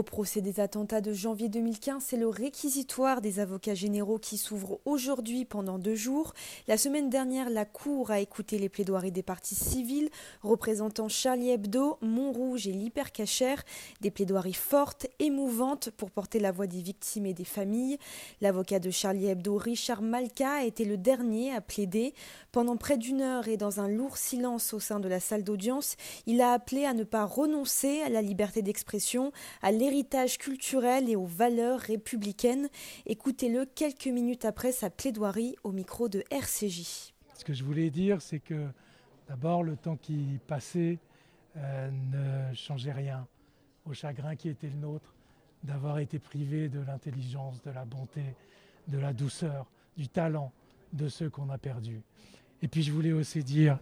[0.00, 4.80] Au procès des attentats de janvier 2015, c'est le réquisitoire des avocats généraux qui s'ouvre
[4.86, 6.32] aujourd'hui pendant deux jours.
[6.68, 10.08] La semaine dernière, la Cour a écouté les plaidoiries des parties civiles
[10.40, 13.62] représentant Charlie Hebdo, Montrouge et l'hypercachère,
[14.00, 17.98] des plaidoiries fortes, émouvantes pour porter la voix des victimes et des familles.
[18.40, 22.14] L'avocat de Charlie Hebdo, Richard Malka, a été le dernier à plaider.
[22.52, 25.96] Pendant près d'une heure et dans un lourd silence au sein de la salle d'audience,
[26.24, 29.30] il a appelé à ne pas renoncer à la liberté d'expression,
[29.60, 32.68] à l'héritage culturel et aux valeurs républicaines.
[33.06, 37.12] Écoutez-le quelques minutes après sa plaidoirie au micro de RCJ.
[37.36, 38.68] Ce que je voulais dire, c'est que
[39.28, 40.98] d'abord, le temps qui passait
[41.56, 43.26] euh, ne changeait rien
[43.84, 45.12] au chagrin qui était le nôtre
[45.64, 48.22] d'avoir été privé de l'intelligence, de la bonté,
[48.86, 49.66] de la douceur,
[49.96, 50.52] du talent
[50.92, 52.00] de ceux qu'on a perdus.
[52.62, 53.80] Et puis je voulais aussi dire,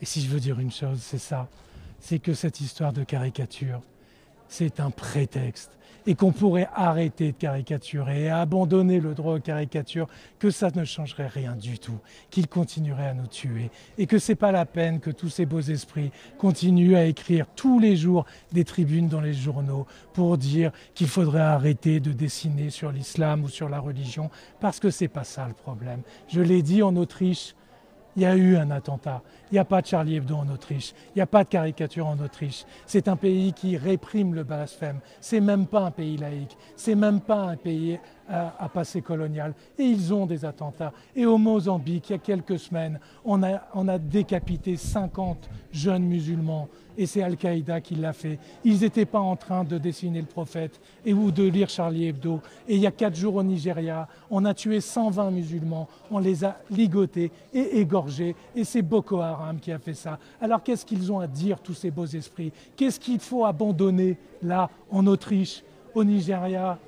[0.00, 1.48] et si je veux dire une chose, c'est ça,
[1.98, 3.82] c'est que cette histoire de caricature,
[4.48, 10.08] c'est un prétexte et qu'on pourrait arrêter de caricaturer et abandonner le droit aux caricatures,
[10.38, 11.98] que ça ne changerait rien du tout,
[12.30, 15.60] qu'il continuerait à nous tuer et que c'est pas la peine que tous ces beaux
[15.60, 21.08] esprits continuent à écrire tous les jours des tribunes dans les journaux pour dire qu'il
[21.08, 24.30] faudrait arrêter de dessiner sur l'islam ou sur la religion
[24.60, 26.00] parce que c'est pas ça le problème.
[26.28, 27.54] Je l'ai dit en Autriche,
[28.18, 29.22] il y a eu un attentat.
[29.48, 30.92] Il n'y a pas de Charlie Hebdo en Autriche.
[31.14, 32.64] Il n'y a pas de caricature en Autriche.
[32.84, 34.98] C'est un pays qui réprime le blasphème.
[35.20, 36.56] C'est même pas un pays laïque.
[36.74, 39.54] C'est même pas un pays à, à, passé colonial.
[39.78, 40.92] Et ils ont des attentats.
[41.14, 46.04] Et au Mozambique, il y a quelques semaines, on a, on a décapité 50 jeunes
[46.04, 46.68] musulmans.
[46.96, 48.40] Et c'est Al-Qaïda qui l'a fait.
[48.64, 52.40] Ils n'étaient pas en train de dessiner le prophète et, ou de lire Charlie Hebdo.
[52.66, 55.88] Et il y a quatre jours au Nigeria, on a tué 120 musulmans.
[56.10, 58.34] On les a ligotés et égorgés.
[58.56, 60.18] Et c'est Boko Haram qui a fait ça.
[60.40, 62.52] Alors qu'est-ce qu'ils ont à dire, tous ces beaux esprits?
[62.76, 65.62] Qu'est-ce qu'il faut abandonner là, en Autriche,
[65.94, 66.78] au Nigeria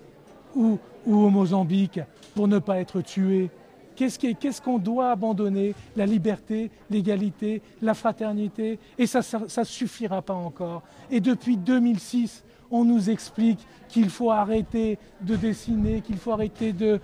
[0.57, 2.01] ou, ou au Mozambique
[2.35, 3.51] pour ne pas être tués.
[3.97, 5.75] Qu'est-ce qu'on doit abandonner?
[5.95, 8.79] La liberté, l'égalité, la fraternité.
[8.97, 10.83] Et ça ne suffira pas encore.
[11.11, 17.01] Et depuis 2006, on nous explique qu'il faut arrêter de dessiner, qu'il faut arrêter de,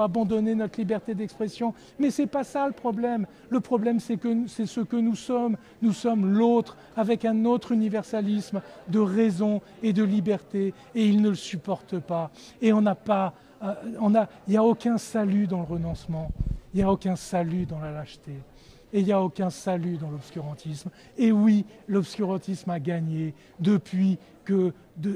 [0.00, 1.74] abandonner notre liberté d'expression.
[1.98, 3.26] Mais ce n'est pas ça le problème.
[3.50, 5.56] Le problème, c'est que c'est ce que nous sommes.
[5.82, 11.30] Nous sommes l'autre, avec un autre universalisme de raison et de liberté, et ils ne
[11.30, 12.30] le supportent pas.
[12.62, 13.34] Et on n'a pas
[13.96, 16.30] il n'y a aucun salut dans le renoncement,
[16.72, 18.32] il n'y a aucun salut dans la lâcheté,
[18.94, 20.88] et il n'y a aucun salut dans l'obscurantisme.
[21.18, 24.72] Et oui, l'obscurantisme a gagné depuis que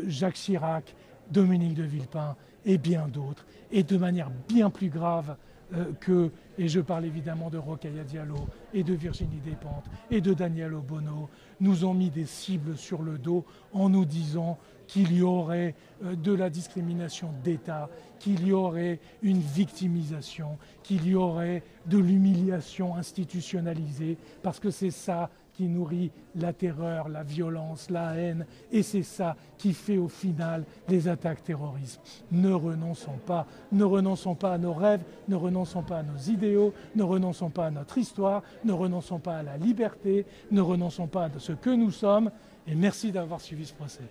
[0.09, 0.95] Jacques Chirac,
[1.31, 2.35] Dominique de Villepin
[2.67, 5.37] et bien d'autres, et de manière bien plus grave
[5.75, 10.35] euh, que, et je parle évidemment de Rokhaya Diallo et de Virginie Despentes et de
[10.35, 11.29] Daniel Obono,
[11.61, 14.59] nous ont mis des cibles sur le dos en nous disant
[14.89, 17.89] qu'il y aurait euh, de la discrimination d'État,
[18.19, 25.31] qu'il y aurait une victimisation, qu'il y aurait de l'humiliation institutionnalisée, parce que c'est ça
[25.53, 30.65] qui nourrit la terreur, la violence, la haine, et c'est ça qui fait au final
[30.89, 32.01] les attaques terroristes.
[32.31, 36.73] Ne renonçons pas, ne renonçons pas à nos rêves, ne renonçons pas à nos idéaux,
[36.95, 41.25] ne renonçons pas à notre histoire, ne renonçons pas à la liberté, ne renonçons pas
[41.25, 42.31] à ce que nous sommes,
[42.69, 44.09] et merci d'avoir suivi ce procès.